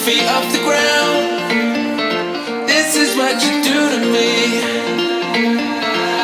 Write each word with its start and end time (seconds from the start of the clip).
feet 0.00 0.26
off 0.28 0.52
the 0.52 0.58
ground. 0.58 1.26
This 2.68 2.96
is 2.96 3.16
what 3.16 3.42
you 3.42 3.62
do 3.62 3.90
to 3.94 4.00
me. 4.14 4.60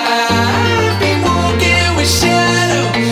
I've 0.07 1.01
been 1.01 1.21
walking 1.23 1.97
with 1.97 2.09
shadows. 2.09 3.04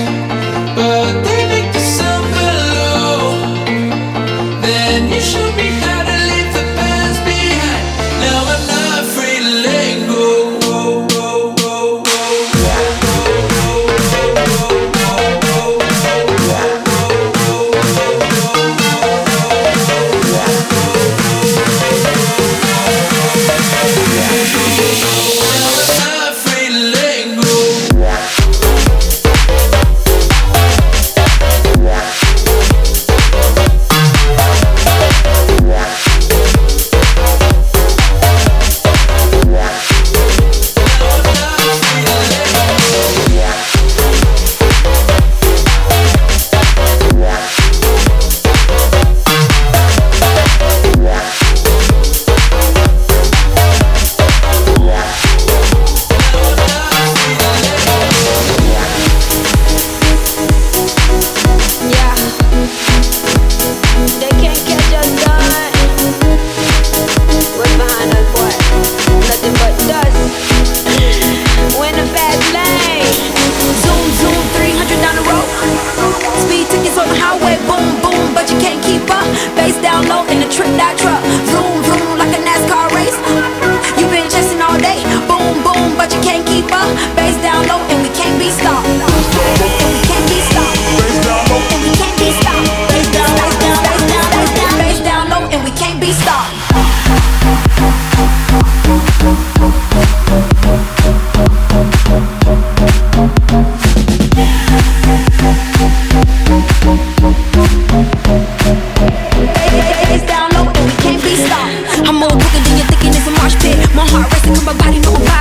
bigger 112.38 112.60
than 112.64 112.78
your 112.78 112.86
it's 113.14 113.26
a 113.26 113.30
marsh 113.32 113.56
pit. 113.56 113.76
My 113.94 114.06
heart 114.06 114.32
racing, 114.32 114.54
but 114.64 114.64
my 114.64 114.74
body 114.78 115.00
no 115.00 115.31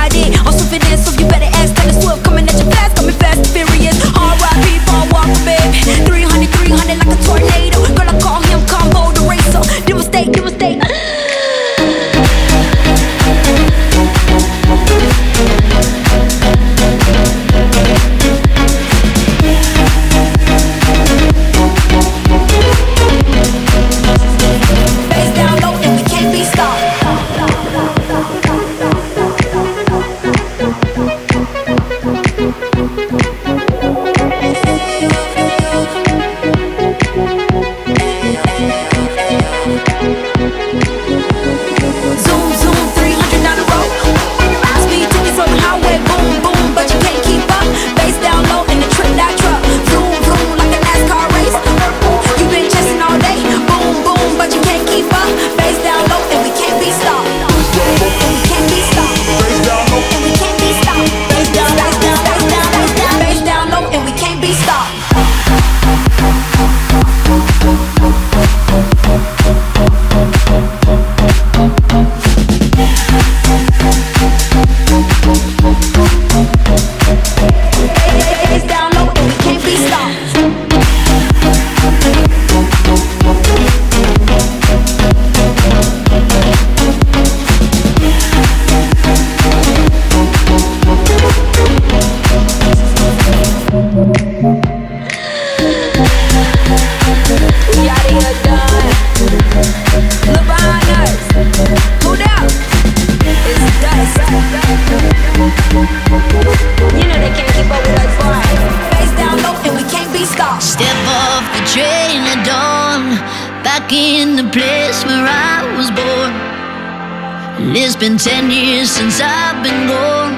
years 118.62 118.90
since 118.90 119.20
I've 119.20 119.62
been 119.62 119.86
gone. 119.88 120.34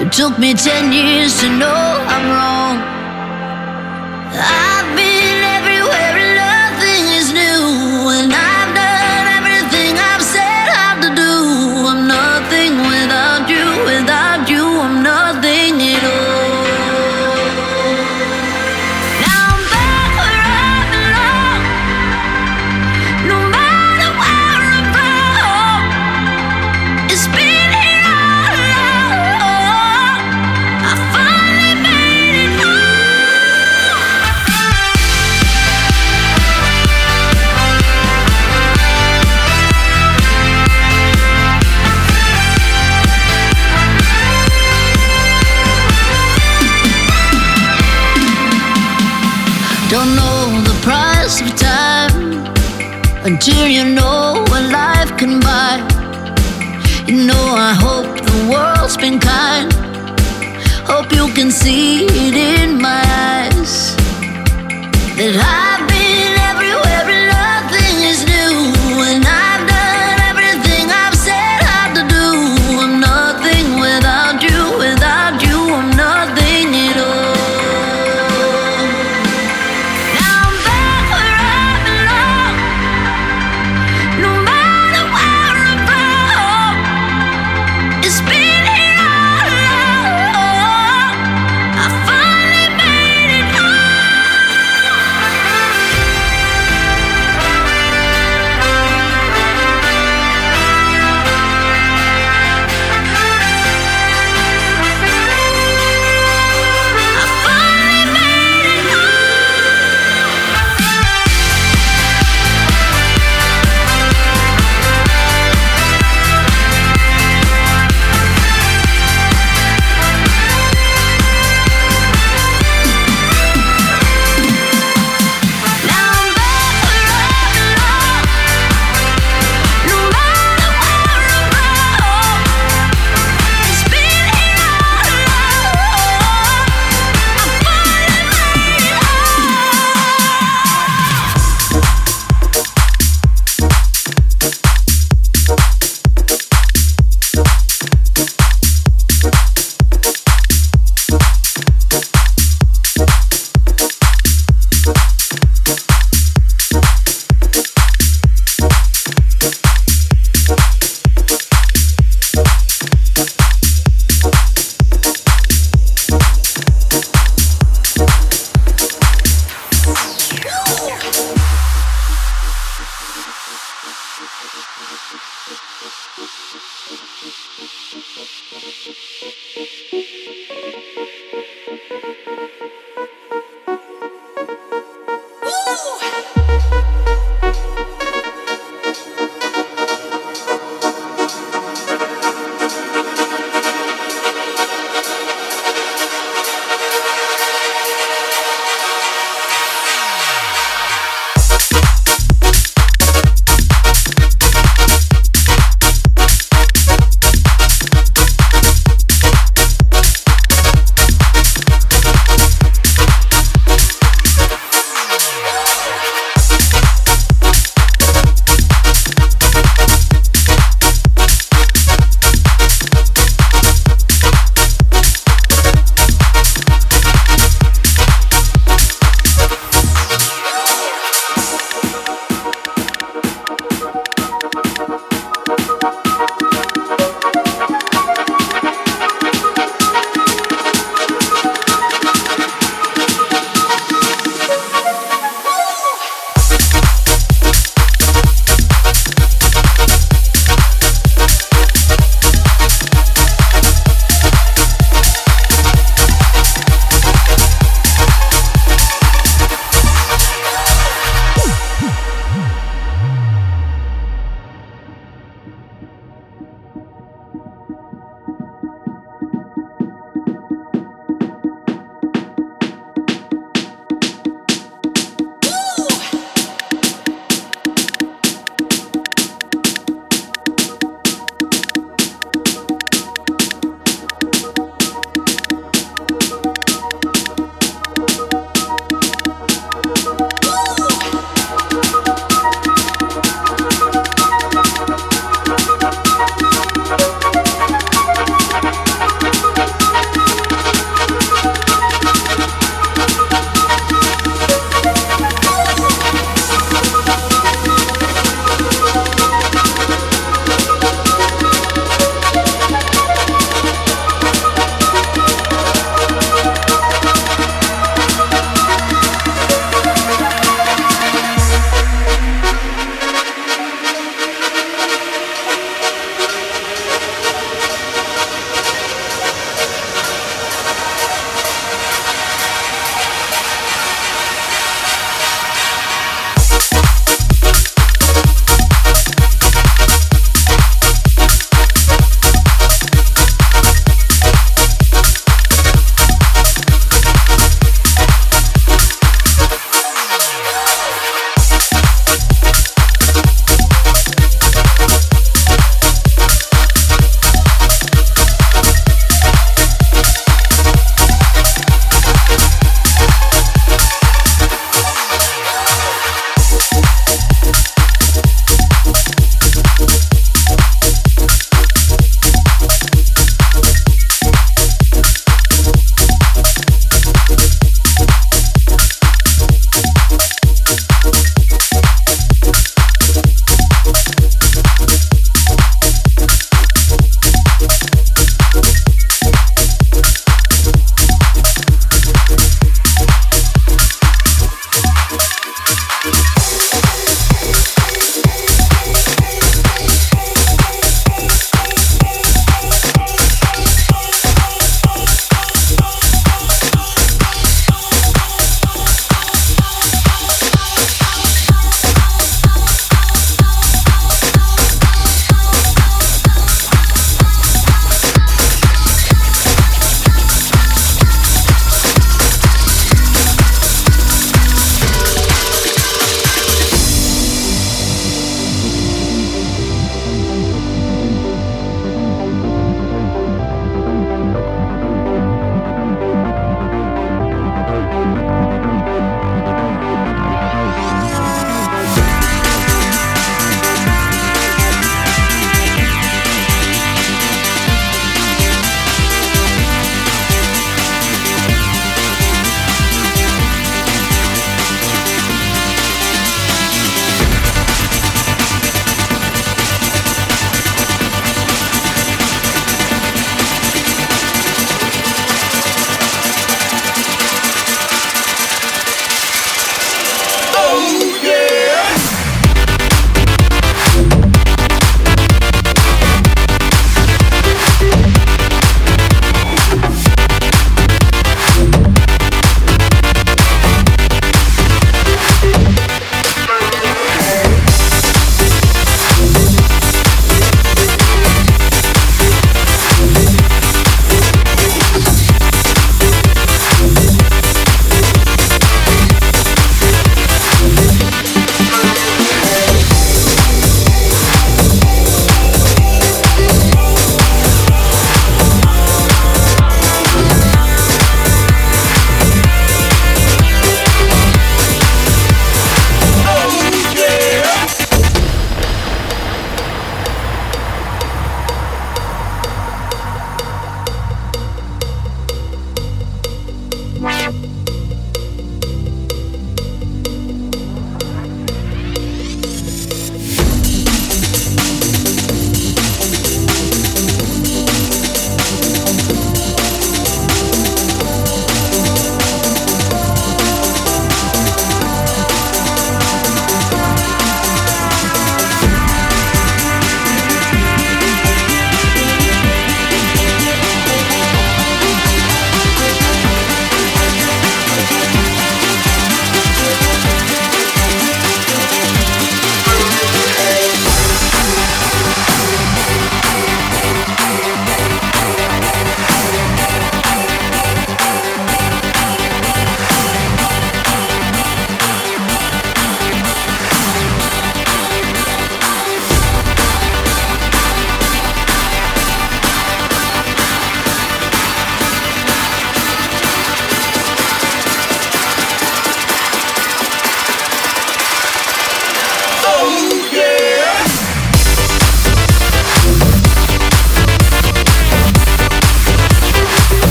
It 0.00 0.10
took 0.12 0.38
me 0.38 0.54
ten 0.54 0.92
years 0.92 1.38
to 1.40 1.48
know 1.60 1.82
I'm 2.14 2.26
wrong. 2.34 2.76
I've 4.32 4.96
been 4.96 5.09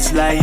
I'm 0.00 0.16
late. 0.16 0.40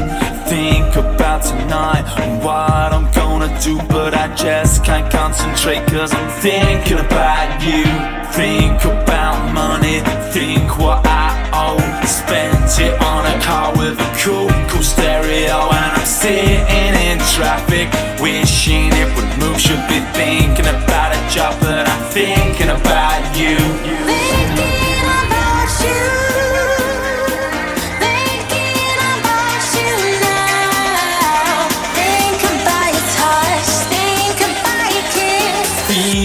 Think 0.48 0.96
about 0.96 1.42
tonight 1.42 2.06
and 2.20 2.44
what 2.44 2.94
I'm 2.94 3.12
gonna 3.12 3.50
do, 3.62 3.78
but 3.90 4.14
I 4.14 4.34
just 4.36 4.84
can't 4.84 5.12
concentrate 5.12 5.86
cause 5.88 6.14
I'm 6.14 6.30
thinking 6.42 7.00
about 7.00 7.62
you. 7.64 7.84
Think 8.34 8.86
about 8.86 9.54
money, 9.54 10.02
think 10.32 10.78
what 10.78 11.02
I 11.06 11.50
owe. 11.54 12.06
Spent 12.06 12.70
it 12.80 13.02
on 13.02 13.26
a 13.26 13.42
car 13.42 13.76
with 13.76 14.00
a 14.00 14.12
cool, 14.22 14.50
cool 14.70 14.84
stereo, 14.84 15.58
and 15.74 15.92
I'm 15.98 16.06
sitting 16.06 16.94
in 17.08 17.18
traffic, 17.34 17.90
wishing 18.22 18.94
it 18.94 19.10
would 19.16 19.32
move. 19.40 19.60
Should 19.60 19.82
be 19.90 20.00
thinking 20.14 20.68
about 20.68 21.16
a 21.16 21.34
job, 21.34 21.60
but 21.62 21.88
I'm 21.90 22.04
thinking 22.12 22.70
about 22.70 23.36
you. 23.36 24.07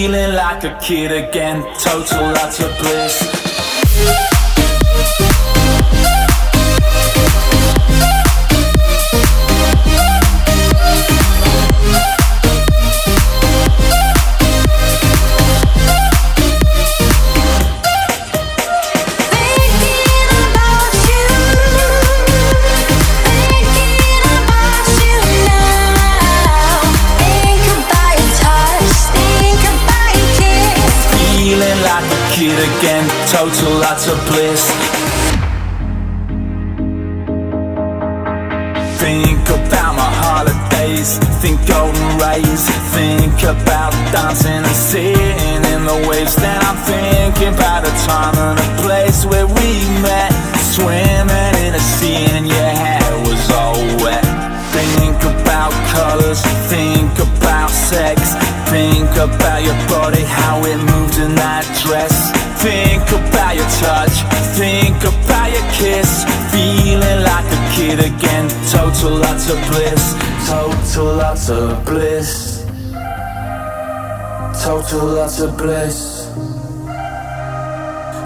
Feeling 0.03 0.35
like 0.35 0.65
a 0.65 0.77
kid 0.81 1.13
again, 1.13 1.61
total 1.79 2.33
utter 2.35 2.67
bliss. 2.77 4.32
Again, 33.47 33.79
lots 33.79 34.07
of 34.07 34.17
bliss. 34.27 34.63
Think 38.99 39.43
about 39.49 39.95
my 39.95 40.11
holidays, 40.23 41.17
think 41.41 41.59
golden 41.67 42.09
rays, 42.19 42.63
think 42.95 43.43
about 43.43 43.91
dancing 44.11 44.63
and 44.63 44.75
sitting 44.75 45.61
in 45.73 45.85
the 45.85 46.07
waves. 46.07 46.35
Then 46.35 46.59
I'm 46.63 46.77
thinking 46.87 47.53
about 47.53 47.85
a 47.85 47.91
time 48.07 48.35
and 48.37 48.59
a 48.59 48.81
place 48.81 49.25
where 49.25 49.47
we 49.47 49.69
met, 50.01 50.31
swimming 50.71 51.55
in 51.65 51.75
a 51.75 51.83
sea 51.97 52.25
and 52.37 52.47
your 52.47 52.73
hair 52.83 53.11
was 53.27 53.51
all 53.51 53.79
wet. 54.03 54.23
Think 54.71 55.19
about 55.23 55.71
colors, 55.91 56.41
think 56.71 57.11
about 57.19 57.69
sex, 57.69 58.35
think 58.69 59.11
about 59.17 59.63
your 59.63 59.77
body, 59.89 60.23
how 60.23 60.63
it 60.65 60.77
moved 60.77 61.17
in 61.17 61.35
that 61.35 61.65
dress. 61.83 62.32
Think 62.63 63.03
about 63.11 63.57
your 63.57 63.67
touch, 63.83 64.15
think 64.55 65.03
about 65.03 65.51
your 65.51 65.67
kiss, 65.73 66.23
feeling 66.49 67.23
like 67.23 67.43
a 67.51 67.59
kid 67.75 67.99
again, 67.99 68.47
total 68.71 69.17
lots 69.17 69.49
of 69.49 69.57
bliss, 69.67 70.15
total 70.47 71.15
lots 71.17 71.49
of 71.49 71.85
bliss, 71.85 72.63
total 74.63 75.07
lots 75.07 75.41
of 75.41 75.57
bliss, 75.57 76.31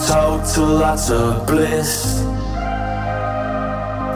total 0.07 0.83
utter 0.83 1.43
bliss, 1.47 2.21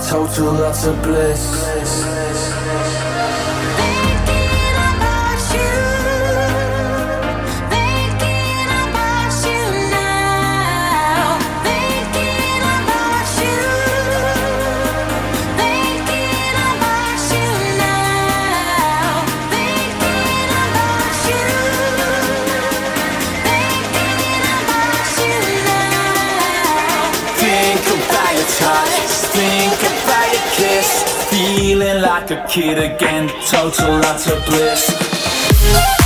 total 0.08 0.64
utter 0.64 0.94
bliss. 1.02 1.42
Thinking 1.72 3.11
Feeling 31.42 32.04
like 32.04 32.30
a 32.30 32.46
kid 32.48 32.78
again, 32.78 33.28
total 33.48 33.96
utter 34.06 34.40
bliss. 34.46 36.01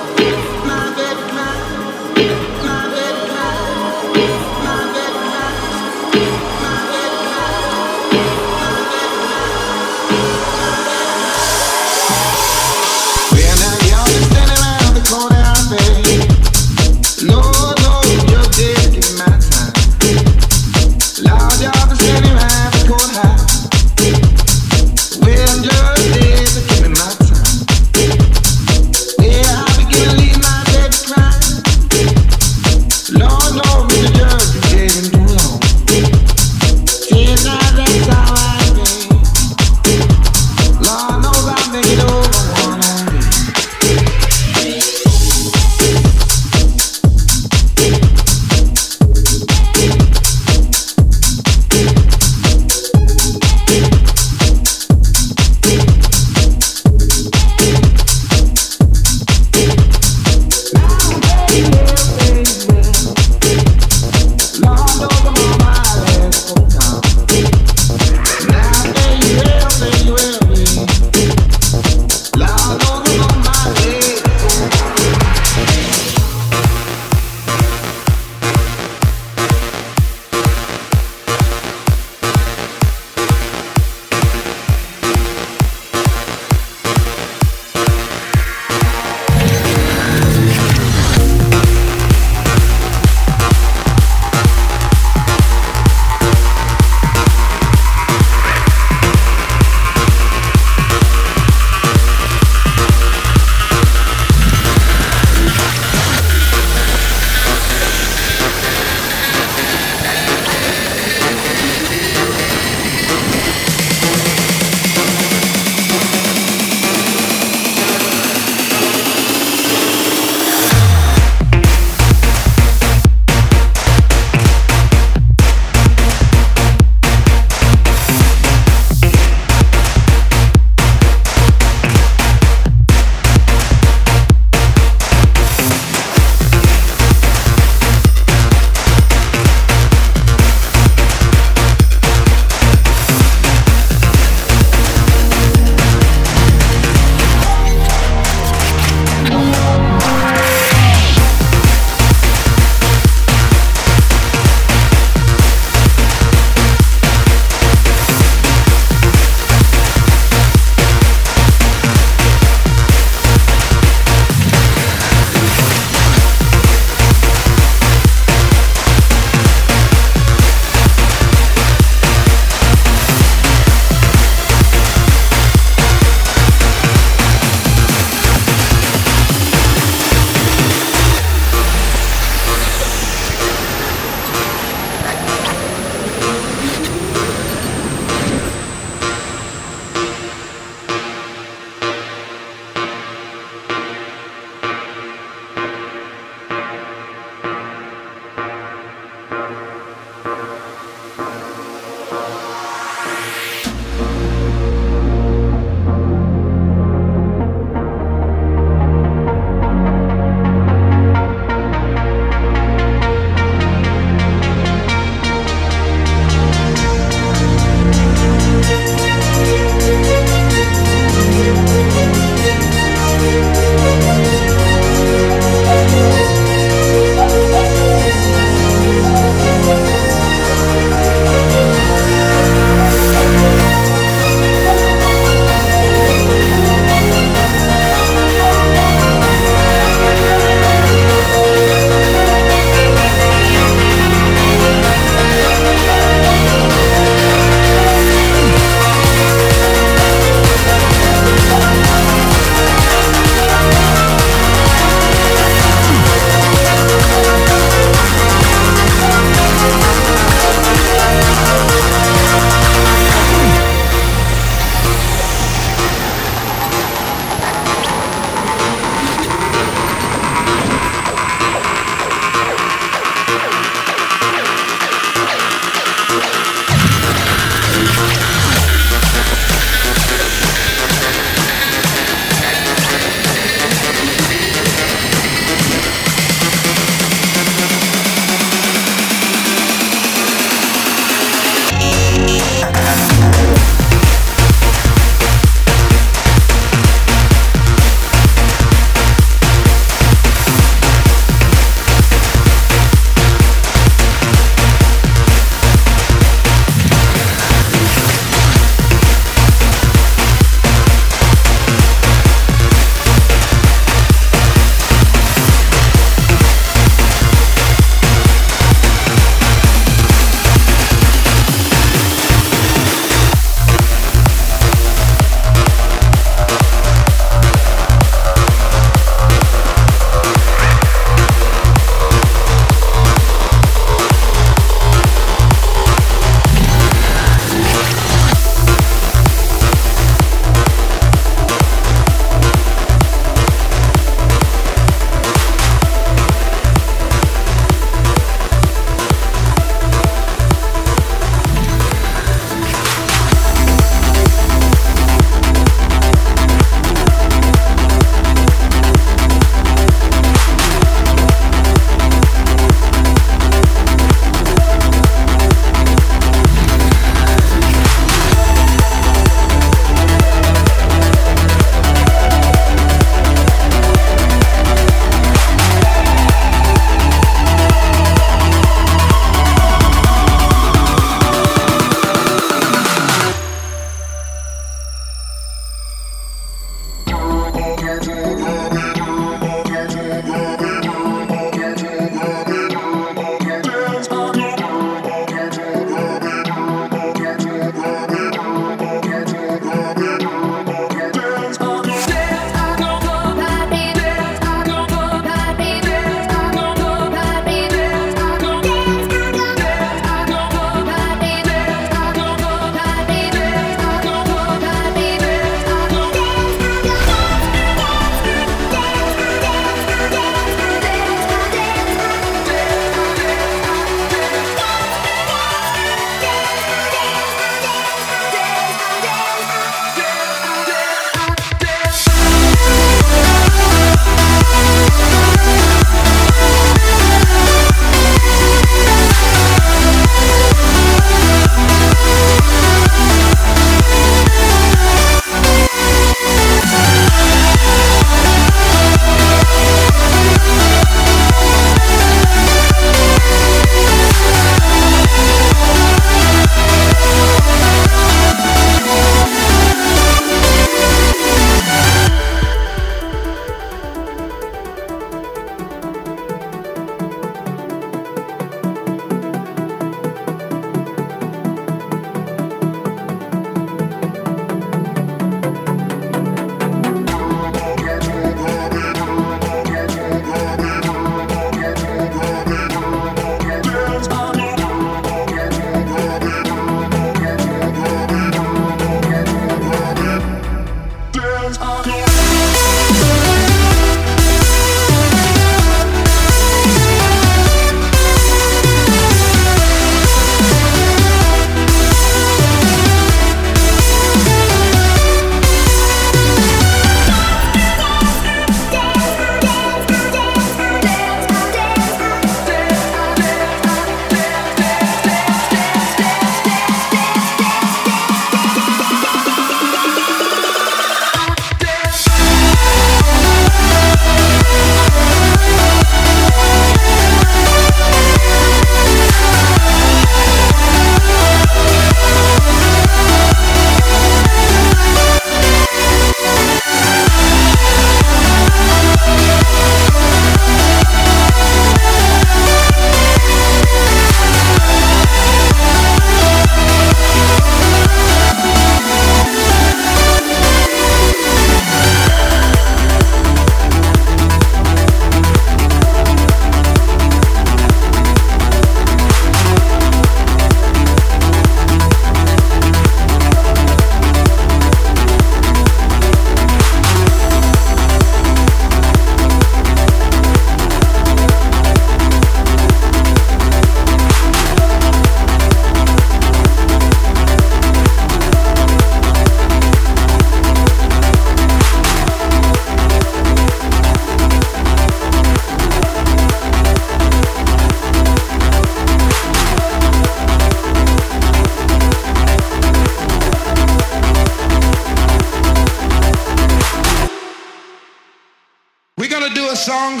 going 599.18 599.34
to 599.34 599.40
do 599.40 599.50
a 599.50 599.56
song 599.56 600.00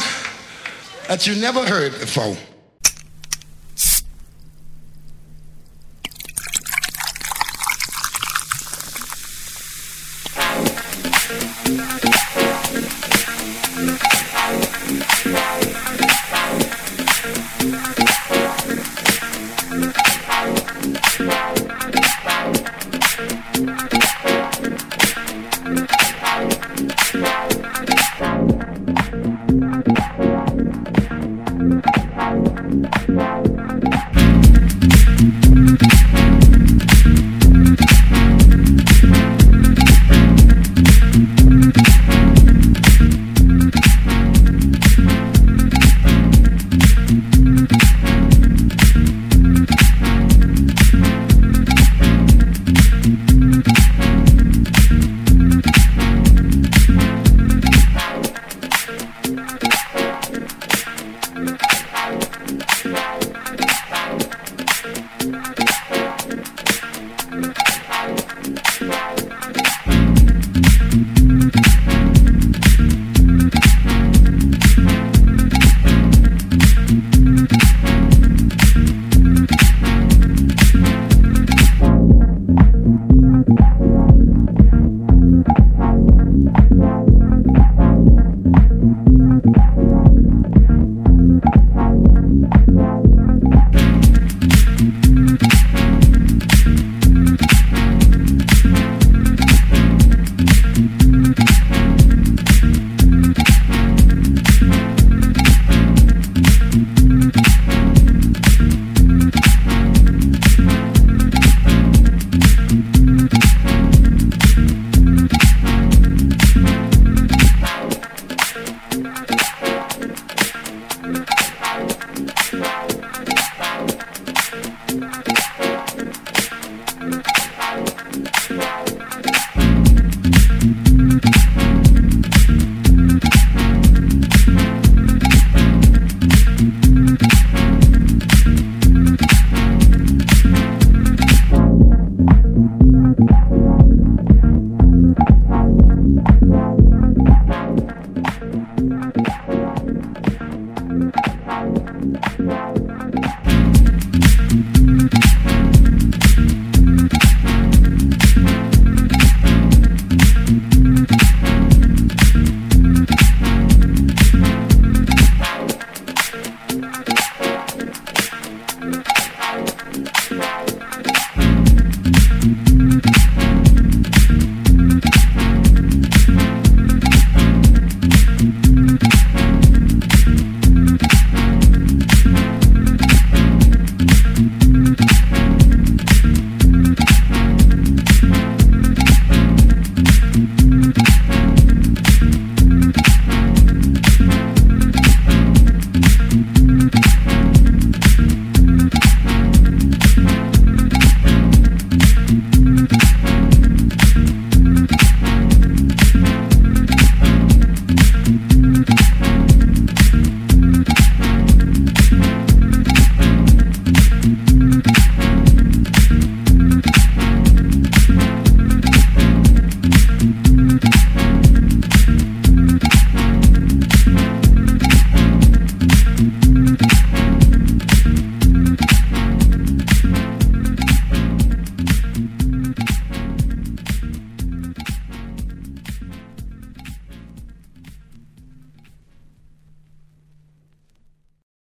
that 1.08 1.26
you 1.26 1.34
never 1.40 1.66
heard 1.66 1.90
before. 1.98 2.36